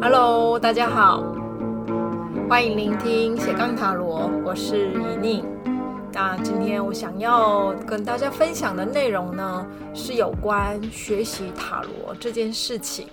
[0.00, 1.22] Hello，大家好，
[2.48, 5.44] 欢迎聆听斜杠塔罗，我是怡宁。
[6.10, 13.06] 那今天我想要跟大家分享的内容呢，是有关学习塔罗这件事情。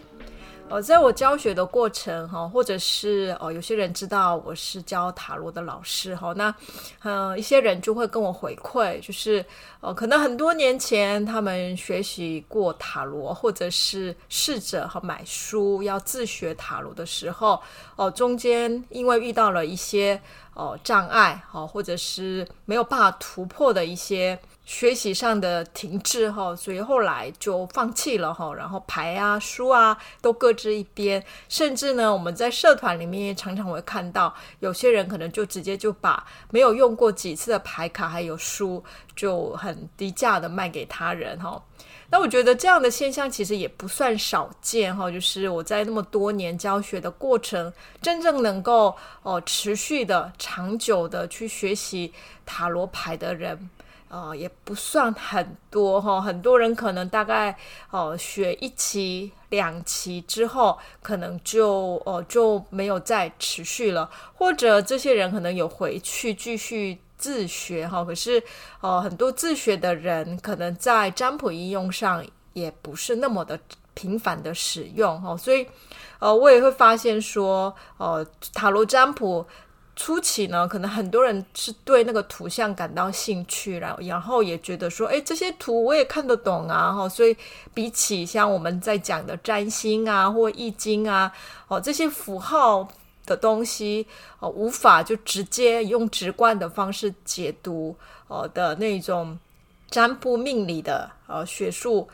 [0.72, 6.56] 呃，在我教学的过程哈，或者是哦，有些人知道我是教塔罗的老师哈，那
[7.02, 9.46] 呃，一些人就会跟我回馈，就是
[9.82, 17.62] 呃，可能很多年前他们学习过塔罗，或者是试着哈买书要自学塔罗的时候，
[17.98, 20.18] 哦，中间因为遇到了一些
[20.54, 24.40] 哦障碍哈，或者是没有办法突破的一些。
[24.74, 38.82] 学习上的停滞哈，所以后来就放弃了哈，然后牌啊、书啊都搁置一边，甚至呢，我们在社团里面也常常会看到有些人可能就直接就把没有用过几次的牌卡还有书
[39.14, 41.62] 就很低价的卖给他人哈。
[42.10, 52.14] 那我觉得这样的现象其实也不算少见哈，就是我在那么多年教学的过程，真正能够哦持续的、长久的去学习
[52.46, 53.70] 塔罗牌的人。
[54.14, 57.58] 呃，也不算很多哈，很多人可能大概
[57.92, 68.04] 哦、学一期、两期之后，可能就哦、就没有再持续了，或者这些人可能有回去继续自学哈。
[68.04, 68.44] 可是
[68.82, 73.58] 呃，很多自学的人可能在占卜应用上也不是那么的
[73.94, 75.66] 频繁的使用哈，所以
[76.20, 79.48] 呃，我也会发现说，呃，塔罗占卜。
[80.04, 87.38] 初期呢，可能很多人是对那个图像感到兴趣，然后然后也觉得说，哎，这些图我也看得懂啊，哈，所以
[87.72, 91.32] 比起像我们在讲的占星啊或易经啊，
[91.68, 92.88] 哦，这些符号
[93.28, 94.08] 的东西，
[94.40, 97.96] 哦，无法就直接用直观的方式解读，
[98.28, 99.38] 哦的那种
[99.92, 102.10] 占卜命理的呃学术。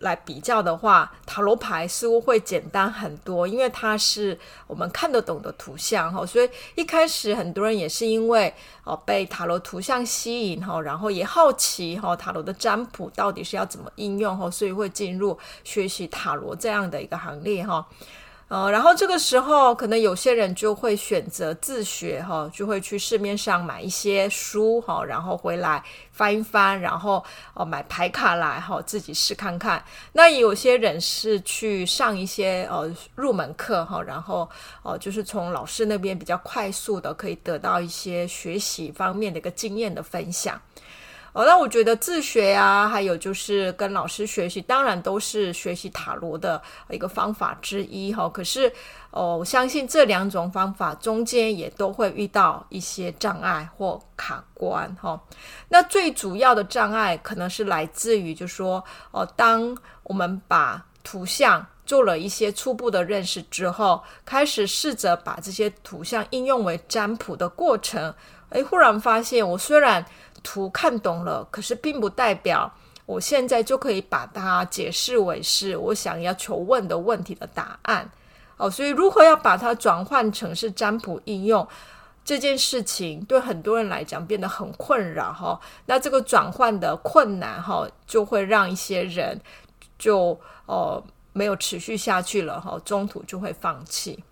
[0.00, 8.52] 来比较的话，塔罗牌似乎会简单很多，因为它是我们看得懂的图像哈，所以一开始很多人也是因为
[8.84, 17.86] 哦被塔罗图像吸引哈，然后也好奇哈塔罗的占卜到底是要怎么应用哈，所以会进入学习塔罗这样的一个行列哈。
[18.50, 25.80] 呃，然后这个时候，可能有些人就会选择自学哈，就会去市面上买一些书哈，然后回来
[26.10, 27.24] 翻一翻，然后
[27.54, 29.80] 哦买牌卡来哈，自己试看看。
[30.14, 34.50] 那有些人是去上一些呃入门课哈，然后
[34.82, 40.60] 哦就是从老师那边比较快速的可以得到一些学习方面的一个经验的分享。
[41.32, 46.60] 哦，那我觉得自学啊，还有就是跟老师学习，当然都是学习塔罗的
[46.90, 48.28] 一个方法之一哈。
[48.28, 48.72] 可是，
[49.12, 55.20] 哦，我相信这两种方法中间也都会遇到一些障碍或卡关哈。
[55.68, 68.12] 那最主要的障碍可能是来自于，就说，哦，当我们把图像做了一些初步的认识之后，开始试着把这些图像应用为占卜的过程，
[68.50, 70.04] 诶，忽然发现我虽然
[70.42, 72.72] 图看懂了，可是并不代表
[73.06, 78.10] 我现在就可以把它解释为是我想要求问的问题的答案
[78.56, 78.70] 哦。
[78.70, 81.66] 所以，如何要把它转换成是占卜应用
[82.24, 89.40] 这件事情，对很多人来讲变得很困扰哈、那这个转换的困难哈、就会让一些人
[89.98, 91.02] 就哦
[91.32, 94.22] 没有持续下去了哈、中途就会放弃。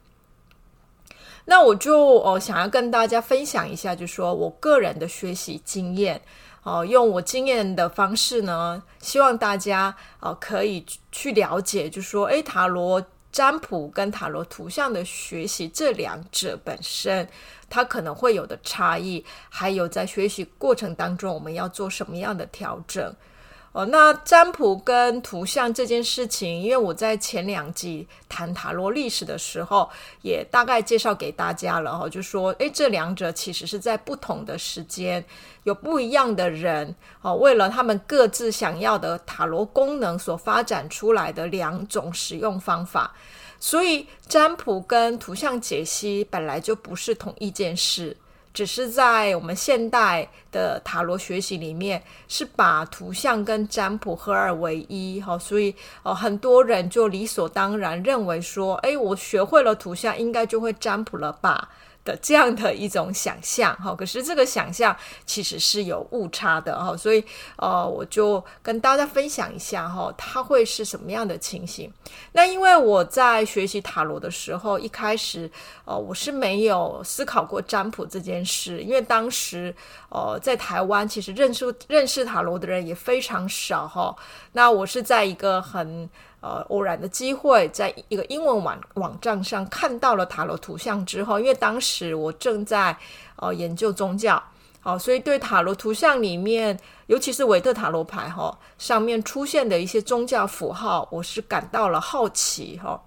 [1.51, 6.21] 那我就哦想要跟大家分享一下，就说我个人的学习经验，
[6.63, 17.27] 哦，用我经验的方式呢，希望大家哦可以去了解，就说，诶，塔罗占卜跟塔罗图像的学习这两者本身，
[17.71, 23.17] 它可能会有的差异，还有在学习过程当中我们要做什么样的调整。
[23.79, 29.89] 哦，那占卜跟图像这件事情，因为我在前两集谈塔罗历史的时候，
[30.21, 35.25] 也大概介绍给大家了哈，就说，诶，这两者其实是在不同的时间，
[35.63, 43.15] 有不一样的人，哦，为了他们各自想要的塔罗功能所发展出来的两种使用方法，
[43.61, 48.17] 所以占卜跟图像解析本来就不是同一件事。
[48.59, 55.73] 只是在我们现代的塔罗学习里面，是把图像跟占卜合二为一，哈，所以
[56.03, 61.69] 哦，很多人就理所当然认为说，诶，我学会了图像，应该就会占卜了吧。
[62.09, 64.97] 的这样的一种想象哈，可是这个想象
[65.27, 67.23] 其实是有误差的哈，所以
[67.57, 71.93] 呃，我就跟大家分享一下哈，它会是什么样的情形？
[72.33, 75.51] 那因为我在学习塔罗的时候，一开始
[75.85, 79.75] 呃，我是没有思考过占卜这件事，因为当时
[80.09, 84.17] 呃，在台湾其实认识认识塔罗的人也非常少哈。
[84.53, 86.09] 那我是在一个很
[86.41, 92.97] 呃，偶然的机会，在一个英文网网站上看到了塔罗图像之后，因为当时我正在
[93.37, 94.41] 呃研究宗教，
[94.81, 103.03] 好、呃，所以对塔罗图像里面，尤其是维特塔罗牌哈、上面出现的一些宗教符号，我是感到了好奇哈、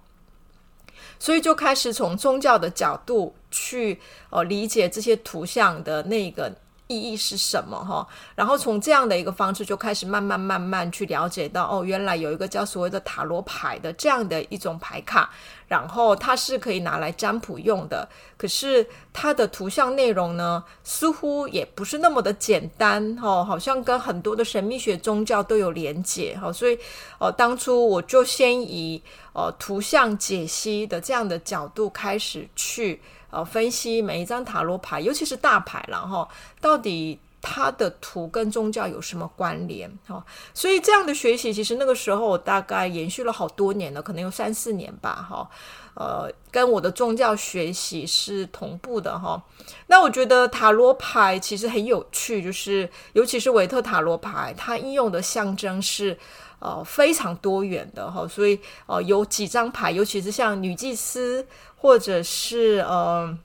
[1.18, 6.52] 所以就开始从宗教的角度去呃理解这些图像的那个。
[6.92, 7.82] 意义是什么？
[7.82, 15.30] 哈，然后从这样的一个方式就开始慢慢慢慢去了解到，哦，原来有一个叫所谓的塔罗牌的这样的一种牌卡，
[15.68, 18.06] 然后它是可以拿来占卜用的。
[18.36, 26.78] 可是它的图像内容呢，似乎也不是那么的简单，哈，好像跟很多的神秘学宗教都有连结，哈，所以，
[27.18, 29.02] 哦，当初我就先以
[29.32, 33.00] 呃图像解析的这样的角度开始去。
[33.32, 36.28] 呃，分析每一张塔罗牌，尤其是大牌了哈，
[36.60, 40.22] 到底它的图跟宗教有什么关联哈？
[40.52, 45.48] 所以这样的学习，其实那个时候我大概延续了好多年了，可能有三四年吧哈。
[45.94, 49.42] 呃，跟我的宗教学习是同步的哈。
[49.88, 56.18] 那我觉得塔罗牌其实很有趣，就是尤其是维特塔罗牌，它应用的象征是
[56.62, 58.26] 哦非常多元的哈。
[58.26, 61.46] 所以哦，有几张牌，尤其是像女祭司。
[61.82, 63.36] 或者是呃，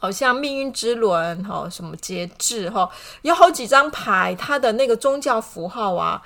[0.00, 2.90] 好像命运之轮哈，什么节制哈，
[3.22, 6.20] 有好几张牌，它的那个宗教符号啊，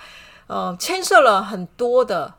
[0.46, 2.32] 呃，牵涉了很多的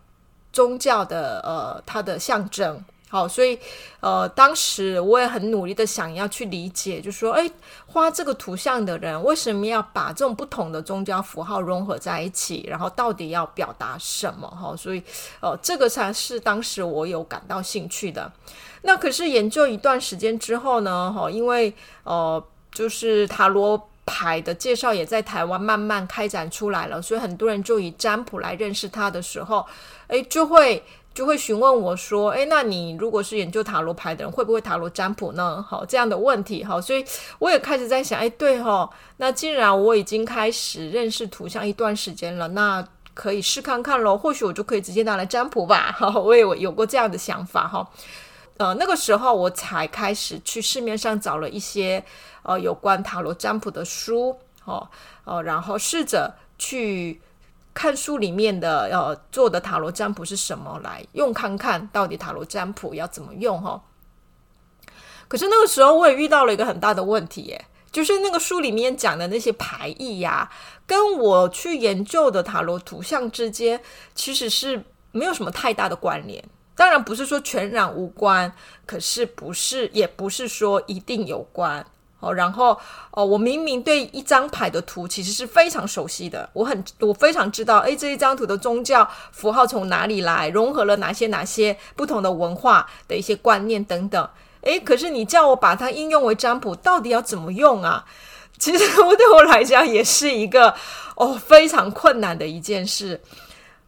[0.51, 2.83] 宗教的呃，它的象征。
[3.11, 3.57] 好，所以
[4.01, 7.51] 呃，当时我也很努力的想要去理解，就说，诶，
[7.87, 12.63] 画这个图像的人为什么要把这种不同的宗教符号融合在一起？
[12.69, 14.47] 然后到底要表达什么？
[14.47, 15.01] 哈，所以
[15.39, 18.31] 呃，这个才是当时我有感到兴趣的。
[18.83, 21.73] 那可是研究一段时间之后呢，哈，因为
[22.03, 22.41] 呃，
[22.71, 29.65] 就是塔罗牌的介绍也在台湾慢慢开展出来了，所以很多人就以占卜来认识它的时候，
[30.09, 30.83] 诶，就会。
[31.19, 37.03] 就会询问我说：“诶，那你如果是研究塔罗牌的人，会不会塔罗占卜呢？”好，这样的问题，好，所以
[37.39, 45.93] 我也开始在想，诶，对哈，那既然我已经开始认识图像一段时间了，那可以试看看喽，或许我就可以直接拿来占卜吧。
[45.93, 47.85] 好，我也有过这样的想法哈。
[48.55, 52.01] 呃，那个时候我才开始去市面上找了一些
[52.43, 54.87] 呃有关塔罗占卜的书，哦，
[55.25, 57.21] 哦，然后试着去。
[57.79, 63.81] 看书里面的呃做的塔罗占卜是什么来用看看到底塔罗占卜要怎么用哈？
[65.29, 70.51] 可是那个时候我也遇到了一个很大的问题耶，就是那个书里面讲的那些牌意呀，
[70.85, 73.81] 跟我去研究的塔罗图像之间
[74.13, 74.83] 其实是
[75.13, 76.43] 没有什么太大的关联。
[76.75, 78.53] 当然不是说全然无关，
[78.85, 81.85] 可是不是也不是说一定有关。
[82.19, 82.77] 哦，然后
[83.11, 94.29] 哦，我明明对一张牌的图其实是非常熟悉的，我很我非常知道，诶，这一张图的宗教符号从哪里来，融合了哪些哪些不同的文化的一些观念等等，
[94.61, 98.05] 诶，可是你叫我把它应用为占卜，到底要怎么用啊？
[98.59, 100.75] 其实我 对我来讲也是一个
[101.15, 103.21] 哦非常困难的一件事。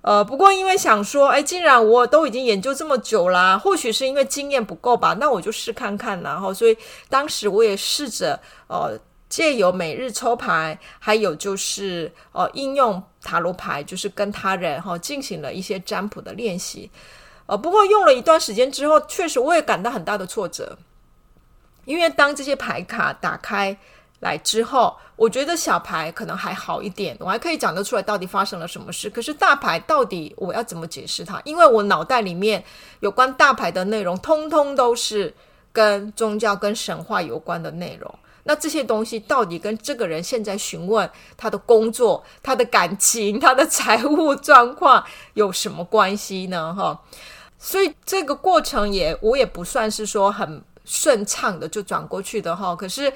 [0.02, 6.76] 呃，不过因为想说，哎，既然我都已经研究这么久啦，或许是因为经验不够吧，那我就试看看，然后，所以
[7.08, 9.00] 当时我也试着，呃，
[9.30, 16.90] 借由每日抽牌，还有就是，呃，应用塔罗牌，就是跟他人哈、进行了一些占卜的练习。
[17.46, 20.80] 呃，不过用了一段时间之后，确实我也感到很大的挫折，
[21.86, 23.78] 因为当这些牌卡打开。
[24.22, 29.10] 来之后，我觉得小牌可能还好一点，我还可以讲得出来到底发生了什么事。
[29.10, 31.42] 可是大牌到底我要怎么解释它？
[31.44, 32.64] 因为我脑袋里面
[33.00, 35.34] 有关大牌的内容，通通都是
[35.74, 38.14] 跟宗教、跟神话有关的内容。
[38.44, 46.72] 那这些东西到底跟这个人现在询问他的工作、他的感情、他的财务状况有什么关系呢？
[46.76, 47.02] 哈，
[47.58, 52.76] 所以这个过程也我也不算是说很顺畅的就转过去的哈。
[52.76, 53.12] 可是。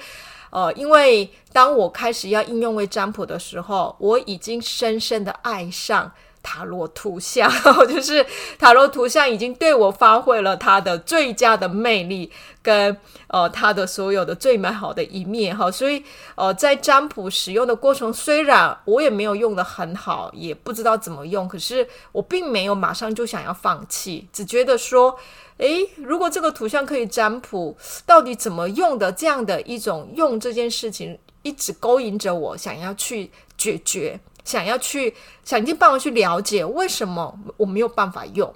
[0.56, 6.10] 呃，因为当我开始要应用为占卜的时候，我已经深深的爱上
[6.42, 7.50] 塔罗图像，
[7.86, 8.24] 就是
[8.58, 12.32] 塔罗图像已经对我发挥了它的最佳的魅力
[12.62, 12.96] 跟
[13.26, 16.02] 呃它的所有的最美好的一面哈，所以
[16.36, 25.18] 呃在占卜使用的过程，虽然我也没有用得很好，也不知道怎么用，可是我并没有马上就想要放弃，只觉得说，
[25.58, 29.10] 诶，如果这个图像可以占卜，到底怎么用的？
[29.12, 34.20] 这样的一种用这件事情，一直勾引着我，想要去解决。
[34.44, 38.54] 想要去想尽办法去了解为什么我没有办法用。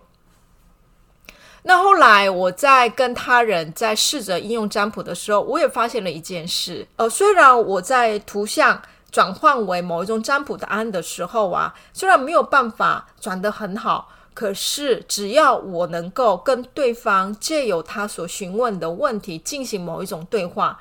[1.64, 6.86] 那后来我在跟他人在试着应用占卜的时候，我也发现了一件事。
[6.94, 8.80] 呃，虽然我在图像
[9.10, 20.80] 转换为某一种占卜答案的时候啊，虽然没有办法转得很好，可是只要我能够跟对方借由他所询问的问题进行某一种对话，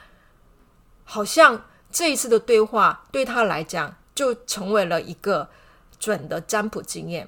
[1.03, 3.95] 好像这一次的对话对他来讲。
[4.15, 5.47] 就成为了一个
[5.97, 7.25] 准的占卜经验，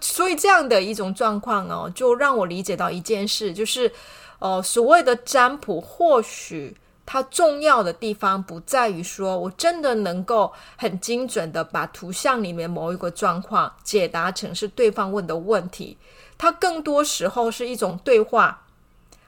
[0.00, 3.92] 所以这样的一种状况哦，就让我理解到一件事，就是，
[4.38, 6.74] 呃，所谓的占卜，或许
[7.06, 15.96] 它重要的地方不在于说我真的能够很精准的把图像里面某一个状况解答成是对方问的问题，
[16.36, 18.64] 它更多时候是一种对话，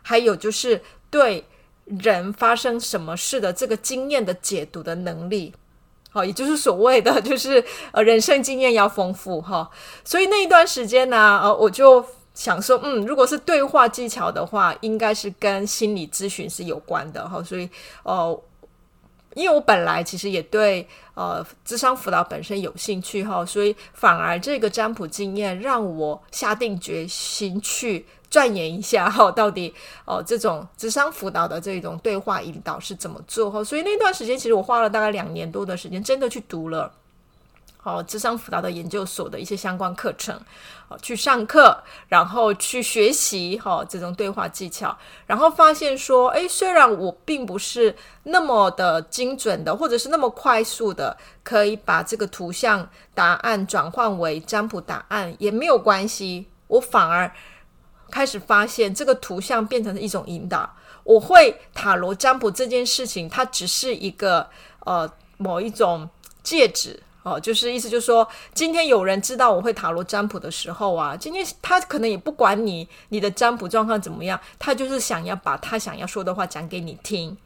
[0.02, 1.46] 还有就是对
[1.84, 5.54] 人发生什么事的这个经验的解读的能力。
[6.10, 9.70] 好，也就是所谓的，就是呃，人生经验要丰富哈。
[10.02, 12.04] 所以那一段时间呢，呃，我就
[12.38, 17.42] 想说，嗯，如果是对话技巧的话，应该是跟心理咨询是有关的哈。
[17.42, 17.68] 所以，
[18.04, 18.42] 呃，
[19.34, 28.06] 因为我本来其实也对呃智商辅导本身有兴趣哈，所以反而这个占卜经验让我下定决心去。
[28.30, 33.64] 钻研一下哈，到底哦这种智商辅导的这种对话引导是怎么做哈？
[33.64, 36.92] 所以那段时间其实我花了大概两年多的时间，真的去读了
[37.96, 40.38] 哦智商辅导的研究所的一些相关课程，
[40.88, 57.30] 哦去上课，然后去学习哈这种对话技巧，然后发现说，诶，虽然我并不是那么的精准的，或者是那么快速的可以把这个图像答案转换为占卜答案，也没有关系，我反而。
[58.10, 60.74] 开始发现这个图像变成了一种引导。
[61.04, 64.48] 我会塔罗占卜这件事情，它只是一个
[64.86, 66.08] 呃某一种
[66.42, 77.36] 介质哦，就是意思就是说，今天有人知道我会塔罗占卜的时候啊，今天他可能也不管你你的占卜状况怎么样，他就是想要把他想要说的话讲给你听。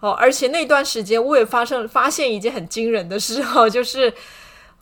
[0.00, 4.12] 哦，而且那段时间我也发生发现一件很惊人的事哦，就是。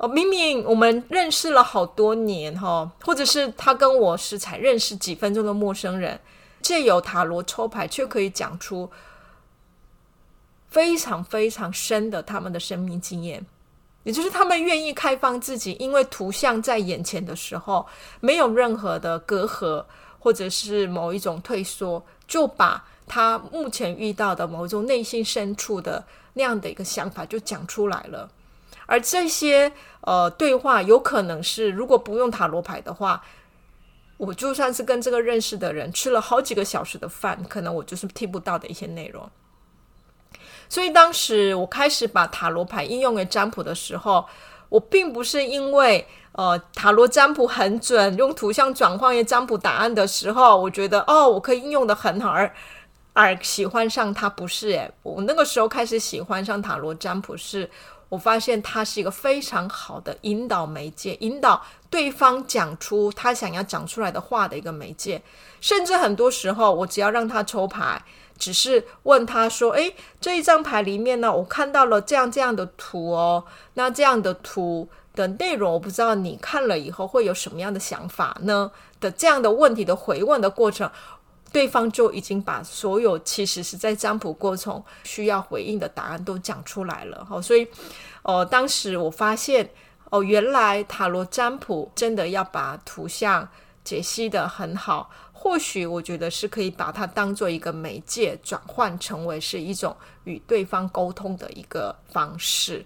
[0.00, 6.20] 哦，明明我们认识了好多年哈，或者是他跟我是才认识几分钟的陌生人，
[6.62, 8.88] 借由塔罗抽牌，却可以讲出
[10.68, 13.44] 非常非常深的他们的生命经验，
[14.08, 17.86] 也就是他们愿意开放自己，因为图像在眼前的时候，
[18.20, 19.84] 没有任何的隔阂，
[20.18, 28.30] 或者是某一种退缩，就把他目前遇到的某一种内心深处的那样的一个想法就讲出来了。
[28.86, 33.22] 而这些呃对话，有可能是如果不用塔罗牌的话，
[34.16, 39.30] 我就算是跟这个认识的人吃了好几个小时的饭，可能我就是听不到的一些内容。
[40.68, 44.24] 所以当时我开始把塔罗牌应用于占卜的时候，
[44.68, 52.52] 我并不是因为呃塔罗占卜很准，用图像转换为占卜答案的时候，我觉得哦我可以应用得很好而
[53.12, 57.70] 而喜欢上它，不是诶，我那个时候开始喜欢上塔罗占卜是。
[58.10, 65.20] 我发现它是一个非常好的引导媒介，引导对方讲出他想要讲出来的话的一个媒介。
[65.60, 68.02] 甚至很多时候，我只要让他抽牌，
[68.38, 73.44] 只是问他说：“诶，这一张牌里面呢，我看到了这样这样的图哦。
[73.74, 80.90] 那这样的图的内容，我不知道你看了以后会有什么样的想法呢？”的这样的问题的回问的过程。
[81.50, 87.66] 对方就已经把所有其实是在占卜过程需要回应的答案都讲出来了，好，所以，
[88.20, 89.66] 呃，当时我发现，
[90.10, 93.48] 哦，原来塔罗占卜真的要把图像
[93.82, 95.08] 解析得很好，
[95.40, 102.84] 或许我觉得是可以把它当做一个媒介，转换成为是一种与对方沟通的一个方式。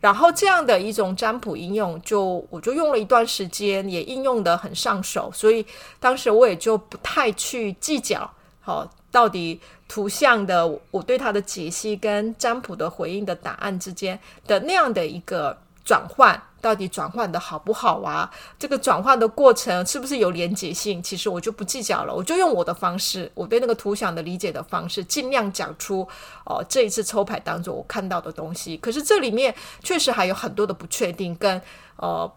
[0.00, 5.66] 然后这样的一种占卜应用就，我就用了一段时间，也应用得很上手，所以
[5.98, 16.40] 当时我也就不太去计较，好、到底图像的我对它的解析跟占卜的回应的答案之间的那样的一个转换。
[16.60, 18.30] 到底转换的好不好啊？
[18.58, 21.02] 这个转换的过程是不是有连结性？
[21.02, 26.06] 其实我就不计较了，我就用我的方式，我对那个图像的理解的方式，尽量讲出
[26.44, 28.76] 哦，这一次抽牌当中我看到的东西。
[28.76, 31.60] 可是这里面确实还有很多的不确定跟
[31.96, 32.30] 呃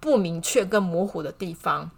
[0.00, 1.90] 不明确、跟模糊的地方。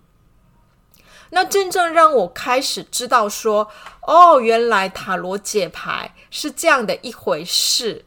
[1.31, 3.69] 那真正让我开始知道说，
[4.03, 8.05] 哦，原来塔罗解牌是这样的一回事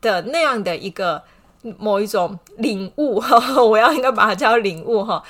[0.00, 1.24] 的那样的一个
[1.78, 3.22] 某一种领悟，
[3.70, 5.22] 我要应该把它叫领悟哈。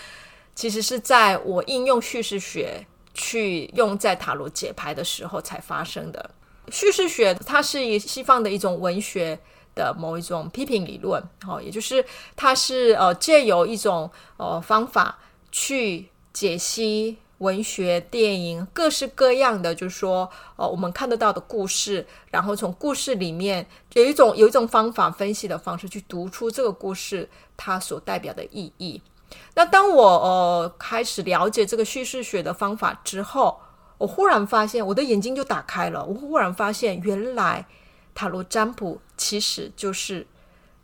[0.55, 6.31] 其实是在我应用叙事学去用在塔罗解牌的时候才发生的。
[6.71, 9.39] 叙事学它是以西方的一种文学
[9.75, 12.05] 的某一种批评理论，哈，也就是
[12.37, 15.19] 它是呃借由一种呃方法
[15.51, 29.03] 去解析文学、电影各式各样的，就是说呃我们看得到的故事，然后从故事里面有一种有一种方法分析的方式去读出这个故事它所代表的意义。
[29.55, 33.61] 那当我呃开始了解这个叙事学的方法之后，
[33.99, 36.05] 我忽然发现我的眼睛就打开了。
[36.05, 37.67] 我忽然发现，原来
[38.15, 40.27] 塔罗占卜其实就是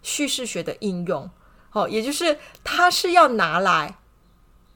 [0.03, 1.31] 叙事学的应用，
[1.73, 3.99] 哦，也就是它是要拿来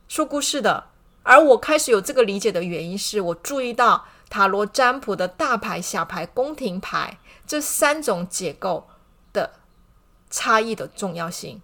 [0.07, 0.92] 说故事的。
[1.23, 8.89] 而我开始有这个理解的原因是，我注意到塔罗占卜的大牌、小牌、宫廷牌这三种结构
[9.33, 9.53] 的
[10.31, 11.61] 差异的重要性。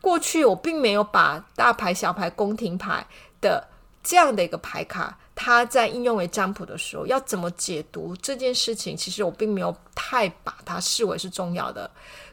[0.00, 3.06] 过去我并没有把大牌、小牌、宫廷牌
[3.40, 3.68] 的
[4.02, 11.90] 这样的一个牌卡，它在应用为占卜的时候要怎么解读这件事情，其实我并没有太把它视为是重要的。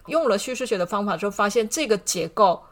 [0.08, 2.64] 用了叙事学的方法之后，发现这个结构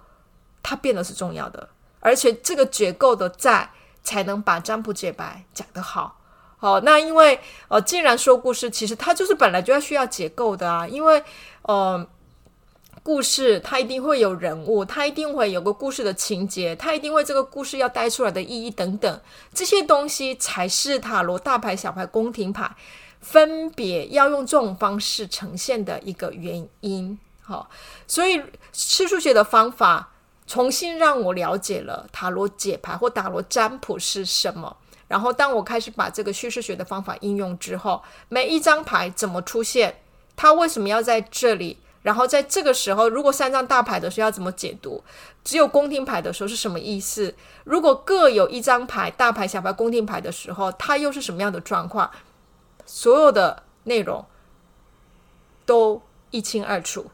[0.64, 3.70] 它变得是重要的，而且这个结构的在
[4.08, 6.20] 才能把占卜解白讲得好。
[6.58, 11.22] 好，那因为呃，既然说故事，其实它就是本来就要需要结构的啊，因为
[11.64, 12.08] 呃。
[13.04, 19.22] 故事它一定会有人物，它一定会有个故事的情节，它一定会这个故事要带出来的意义等等，
[19.54, 22.70] 这些东西才是塔罗大牌、小牌、宫廷牌
[23.22, 27.18] 分别要用这种方式呈现的一个原因。
[27.42, 27.70] 好，
[28.08, 30.12] 所以叙述学的方法
[30.48, 34.78] 重新让我了解了塔罗解牌或塔罗占卜是什么。
[35.08, 40.02] 然后当我开始把这个叙事学的方法应用之后，每一张牌怎么出现，
[40.36, 41.78] 它为什么要在这里？
[42.02, 45.04] 然后在这个时候，如果三张大牌的时候要怎么解读？
[45.44, 47.36] 只有宫廷牌的时候是什么意思？
[47.66, 52.10] 如果各有一张牌，大牌、小牌、宫廷牌的时候，它又是什么样的状况？
[52.86, 54.26] 所有的内容
[55.66, 56.02] 都
[56.32, 57.12] 一清二楚。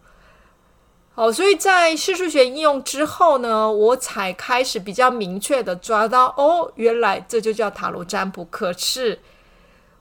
[1.15, 8.43] 好，所以在叙述学应用之后呢，我才开始比较明确的抓到，哦，原来这就叫塔罗占卜。
[8.45, 9.19] 可是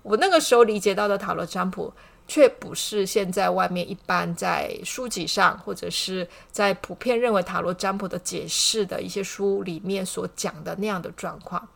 [0.03, 1.93] 我那个时候理解到的塔罗占卜。
[2.29, 11.69] 却不是现在外面一般在书籍上，或者是在普遍认为塔罗占卜的解释的一些书里面所讲的那样的状况。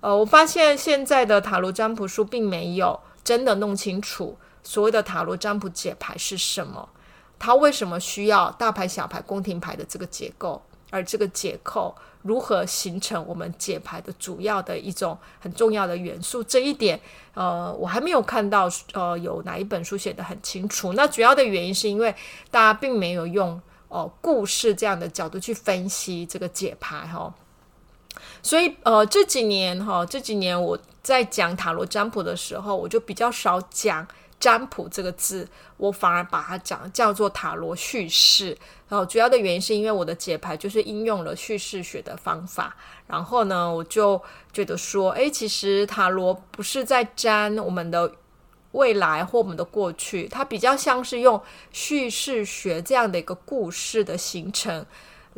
[0.00, 6.88] 呃，我发现现在的塔罗占卜书并没有真的弄清楚所谓的塔罗占卜解牌是什么，
[7.38, 11.94] 它为什么需要大牌、小牌、宫廷牌的这个结构，而这个结构。
[12.22, 16.42] 如何形成我们解牌的主要的一种很重要的元素？
[16.42, 17.00] 这一点，
[17.32, 20.92] 呃，我还没有看到，呃，有哪一本书写的很清楚。
[20.94, 22.12] 那主要的原因是因为
[22.50, 27.32] 大家并没有用哦、故事这样的角度去分析这个解牌哈、
[28.42, 34.06] 所以，呃，这几年哈、这几年我在讲塔罗占卜的时候，我就比较少讲。
[34.40, 38.56] 占卜这个字，我反而把它讲叫做塔罗叙事。
[38.88, 42.76] 然后主要的原因是因为我的解牌就是应用了叙事学的方法。
[43.06, 44.20] 然后呢，我就
[44.52, 48.10] 觉得说，诶，其实塔罗不是在占我们的
[48.72, 51.40] 未来或我们的过去，它比较像是用
[51.72, 54.86] 叙事学这样的一个故事的形成。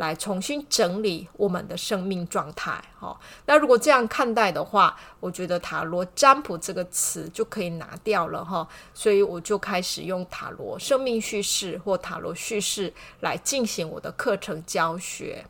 [0.00, 15.44] 来重新整理我们的生命状态，哦，那如果这样看待的话，我觉得塔罗占卜这个词就可以拿掉了，哈，所以我就开始用塔罗生命叙事或塔罗叙事来进行我的课程教学。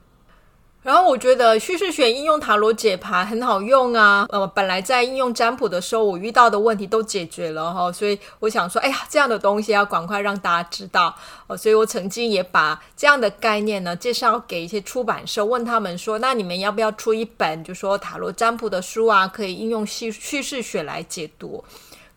[0.82, 11.14] 然后我觉得叙事学应用塔罗解牌很好用啊，呃，本来在应用占卜的时候，我遇到的问题都解决了哈，所以我想说，哎呀，这样的东西要赶快让大家知道
[11.46, 21.62] 哦，所以我曾经也把这样的概念呢介绍给一些出版社，问他们说，那你们要不要出一本，就说塔罗占卜的书啊，可以应用叙叙事学来解读。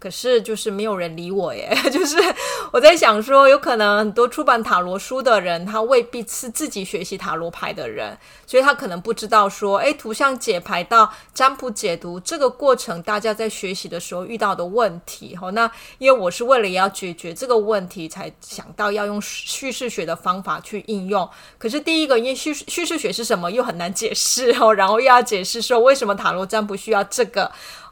[0.04, 2.18] 可是就是没有人理我耶， 就是
[2.74, 15.38] 我在想说，有可能很多出版塔罗书的人，他未必是自己学习塔罗牌的人，所以他可能不知道说，诶，图像解牌到占卜解读这个过程，大家在学习的时候遇到的问题。
[15.38, 21.30] 哈，那因为我是为了要解决这个问题，才想到要用叙事学的方法去应用。
[21.58, 27.50] 可是第一个，因为叙叙事学是什么，又很难解释哦，然后又要解释说为什么塔罗占卜需要这个。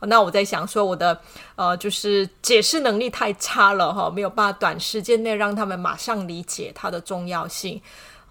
[0.08, 1.20] 那我在想说，我的
[1.56, 7.82] 呃，就是解释能力太差了哈，没有办法短时间内让他们马上理解它的重要性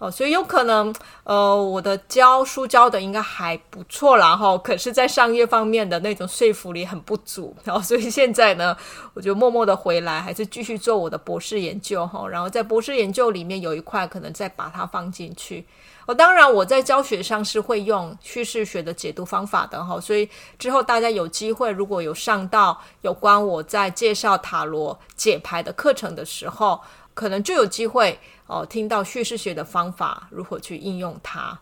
[0.01, 0.91] 哦，所以有可能，
[1.23, 8.75] 呃，我的教书教的应该还不错啦，哈，可是，在商业方面的那种说服力很不足，然后，所以现在呢，
[9.13, 15.63] 我就默默的回来，还是继续做我的博士研究，哈，然后在博士研究里面有一块可能再把它放进去。
[16.07, 26.81] 哦，当然我在教学上是会用叙事学的解读方法的，哈，所以之后大家有机会如果有上到有关我在介绍塔罗解牌的课程的时候，
[27.13, 28.19] 可能就有机会。
[28.51, 31.57] 哦，听到叙事学的方法如何去应用它，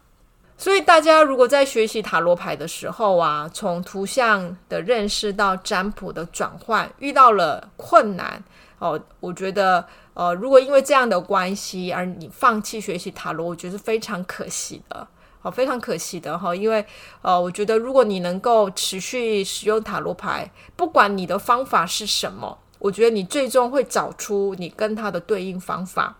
[0.58, 8.44] 所以大家如果在学习塔罗牌的时候啊，从图像的认识到占卜的转换，遇到了困难
[8.80, 15.08] 哦，我觉得呃，如果因为这样的关系而你放弃学习塔罗，我觉得是非常可惜的，
[15.42, 16.84] 好，非常可惜的哈，因为
[17.22, 26.18] 呃，我觉得如果你能够持续使用塔罗牌，不管你的方法是什么，我觉得你最终会找出你跟它的对应方法。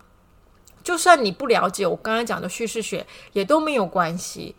[0.82, 4.54] 就算你不了解我刚才讲的叙事学，也都没有关系。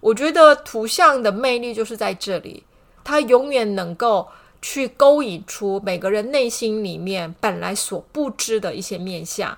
[0.00, 2.62] 我觉得图像的魅力就是在这里，
[3.02, 4.28] 它永远能够
[4.60, 9.56] 去勾引出每个人内心里面本来所不知的一些面相。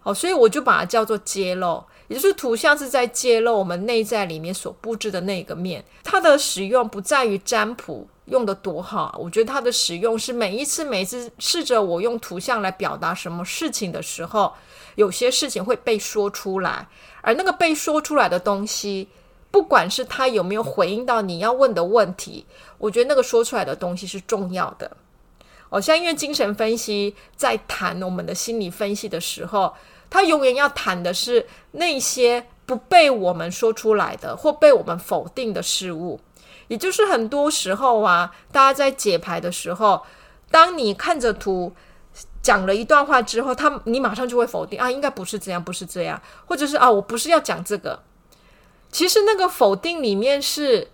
[0.00, 5.82] 好，所以我就把它叫做揭露，也就是图像是在揭露我们内在里面所不知的那个面。
[6.04, 14.52] 它的使用不在于占卜用得多好，我觉得它的使用是每一次每一次试着我用图像来表达什么事情的时候。
[14.96, 16.88] 有些事情会被说出来，
[17.22, 19.08] 而那个被说出来的东西，
[19.50, 22.46] 不管是他有没有回应到你要问的问题，
[22.78, 24.96] 我觉得那个说出来的东西是重要的。
[25.70, 29.72] 哦，像因为精神分析在谈我们的心理分析的时候，
[30.08, 36.20] 他永远要谈的是那些不被我们说出来的或被我们否定的事物，
[36.68, 40.02] 也就是很多时候啊，大家在解牌的时候，
[40.50, 41.72] 当你看着图。
[42.42, 48.02] 讲了一段话之后，他你马上就会否定啊，应该不是这样，不是这样，或者是啊，我不是要讲这个。
[48.90, 50.88] 其实那个否定里面是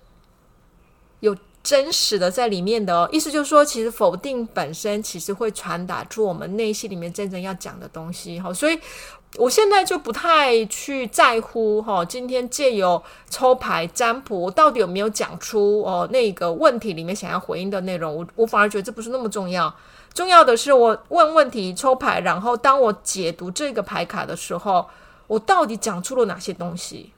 [1.21, 8.39] 有真实的在里面的哦，意思就是说，其实否定本身其实会传达出我们内心里面真正要讲的东西。
[8.39, 8.79] 好，所以
[9.37, 19.75] 我现在就不太去在乎哈，今天借由抽牌占卜，我到底有没有讲出哦那个问题里面想要回应的内容，我我反而觉得这不是那么重要。
[20.17, 24.89] 重要的是，我问问题、抽牌，然后当我解读这个牌卡的时候，
[25.27, 27.13] 我到底讲出了哪些东西？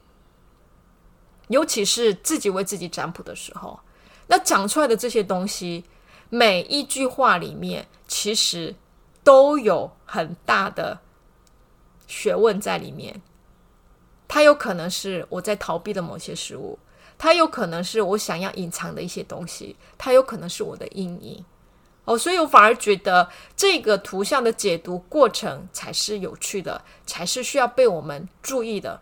[1.47, 3.79] 尤其是自己为自己占卜的时候，
[4.27, 5.85] 那讲出来的这些东西，
[6.27, 8.75] 每一句话里面其实
[9.23, 10.99] 都有很大的
[12.05, 13.21] 学问在里面。
[14.27, 16.77] 它有可能是我在逃避的某些事物，
[17.17, 21.45] 它有可能是我想要隐藏的一些东西，它有可能是我的阴影。
[22.09, 28.99] 哦，所以我反而觉得这个图像的解读过程才是有趣的，才是需要被我们注意的。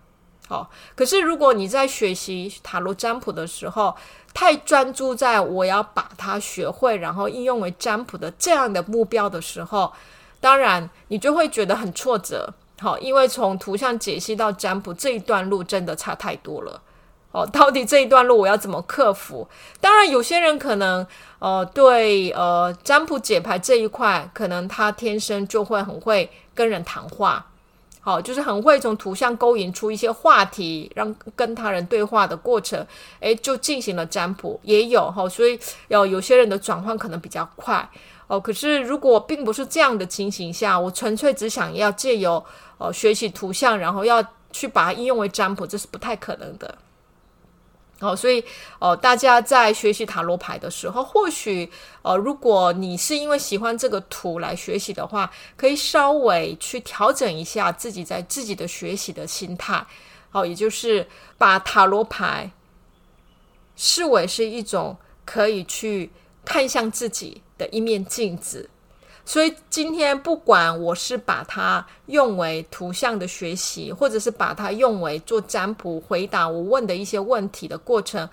[0.49, 3.95] 哦，可是如果你在学习塔罗占卜的时候，
[4.33, 9.93] 太专注在我要把它学会，然后应用为占卜的这样的目标的时候，
[10.41, 12.53] 当然你就会觉得很挫折。
[12.79, 16.81] 好，哦，因为从图像解析到占卜这一段路真的差太多了。
[17.31, 19.47] 哦，到底这一段路我要怎么克服？
[19.81, 21.05] 当然，有些人可能，
[21.39, 27.45] 呃，对，呃，占卜解牌这一块，可能他天生就会很会跟人谈话，
[27.99, 32.83] 好，就是很会从图像勾引出一些话题，让跟他人对话的过程，
[33.19, 35.59] 诶，就进行了占卜，也有哈，所以
[35.89, 37.87] 有有些人的转换可能比较快，
[38.27, 42.43] 哦，可是如果并不是这样的情形下，我纯粹只想要借由
[42.77, 46.73] 呃学习图像，然后要去把它应用为占卜，这是不太可能的。
[47.99, 48.43] 哦，所以
[48.79, 51.71] 哦，大家在学习塔罗牌的时候，或许
[52.03, 59.86] 呃，如果你是因为喜欢这个图来学习的话，可以稍微去调整一下自己在自己的学习的心态。
[60.31, 61.07] 哦，也就是
[61.38, 62.51] 把塔罗牌
[63.75, 66.12] 视为是一种可以去
[66.45, 68.69] 看向自己的一面镜子。
[69.27, 78.29] 所以今天，不管我是把它用为图像的学习，或者是把它用为做占卜、回答我问的一些问题的过程，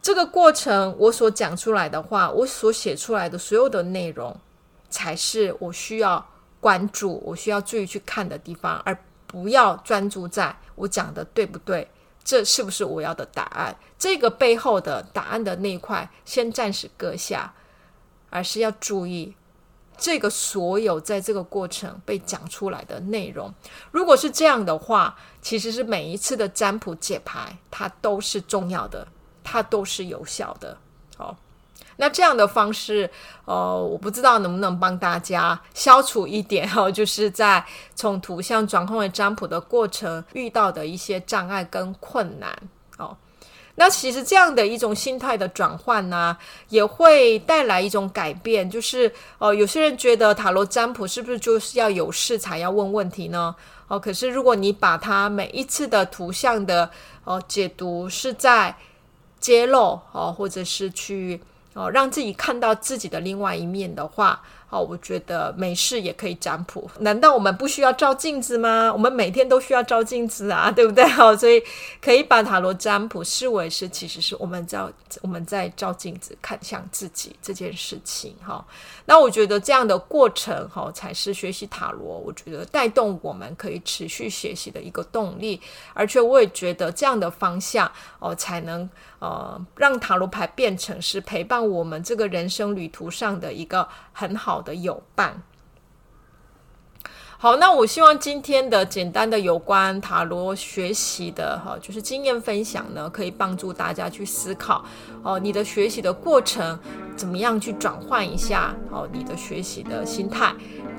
[0.00, 4.34] 这个过程我所讲出来的话，我所写出来的所有的内容，
[4.88, 6.26] 才是我需要
[6.60, 11.86] 关注、我需要注意去看的地方，而不要专注在我讲的对不对，
[12.24, 13.76] 这是不是我要的答案？
[13.98, 17.52] 这个背后的答案的那一块，先暂时搁下，
[18.30, 19.34] 而是要注意。
[19.98, 23.52] 这个所有在这个过程被讲出来的内容，
[23.90, 29.08] 如果是这样的话，其实是每一次的占卜解牌，它都是重要的，
[29.42, 30.76] 它都是有效的。
[31.16, 31.36] 好，
[31.96, 33.10] 那这样的方式，
[33.46, 42.54] 呃，我不知道能不能帮大家消除一点 哈，就是在从图像转换为占卜的过程遇到的一些障碍跟困难
[42.98, 43.16] 哦。
[43.78, 46.36] 那其实这样的一种心态的转换呢，
[46.70, 53.54] 也会带来一种改变，就是呃，有些人觉得塔罗占卜是不是就是要有事才要问问题呢？
[53.88, 56.90] 哦，可是如果你把它每一次的图像的
[57.24, 58.74] 哦解读是在
[59.38, 61.40] 揭露哦，或者是去
[61.74, 64.42] 哦让自己看到自己的另外一面的话。
[64.68, 66.90] 好，我觉得没事也可以占卜。
[66.98, 68.92] 难道我们不需要照镜子吗？
[68.92, 71.06] 我们每天都需要照镜子啊， 对不对？
[71.06, 71.62] 好，所以
[72.02, 74.84] 可以把塔罗占卜视为是，其实是我们在
[75.22, 78.34] 我们在照镜子看向自己这件事情。
[78.44, 78.66] 哈，
[79.04, 85.60] 那我觉得这样的过程，哈，才是学习塔罗，我觉得带动我们可以持续学习的一个动力。
[85.94, 94.55] 而且我也觉得这样的方向，哦，才能呃让塔罗牌变成是陪伴我们这个人生旅途上的一个很好。
[94.56, 95.42] 好的友伴。
[97.38, 104.82] 好，那我希望今天的简单的有关塔罗学习的哈，就是经验分享呢，可以帮助大家去思考
[105.22, 106.78] 哦，你的学习的过程
[107.14, 110.54] 怎么样去转换一下哦，你的学习的心态。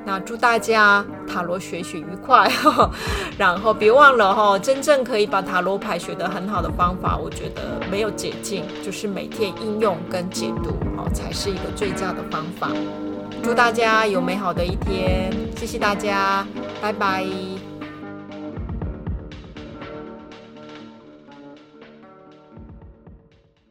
[0.06, 2.50] 那祝大家塔罗学习愉快，
[3.36, 12.70] 然后别忘了哈，真正可以把塔罗牌学得很好的方法，我觉得没有捷径，就是每天应用跟解读哦，才是一个最佳的方法。
[13.44, 16.46] 祝大家有美好的一天，谢谢大家，
[16.82, 17.26] 拜拜。